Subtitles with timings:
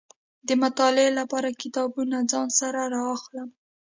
[0.47, 3.49] د مطالعې لپاره کتابونه ځان سره را اخلم.